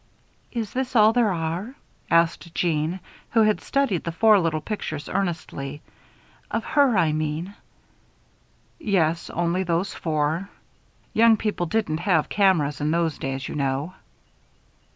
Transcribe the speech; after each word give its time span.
"Is 0.51 0.73
this 0.73 0.95
all 0.95 1.13
there 1.13 1.31
are?" 1.31 1.75
asked 2.09 2.55
Jeanne, 2.55 3.01
who 3.29 3.43
had 3.43 3.61
studied 3.61 4.03
the 4.03 4.11
four 4.11 4.39
little 4.39 4.59
pictures 4.59 5.07
earnestly. 5.07 5.83
"Of 6.49 6.63
her, 6.63 6.97
I 6.97 7.11
mean?" 7.11 7.53
"Yes, 8.79 9.29
only 9.29 9.61
those 9.61 9.93
four. 9.93 10.49
Young 11.13 11.37
people 11.37 11.67
didn't 11.67 11.99
have 11.99 12.29
cameras 12.29 12.81
in 12.81 12.89
those 12.89 13.19
days, 13.19 13.47
you 13.47 13.53
know." 13.53 13.93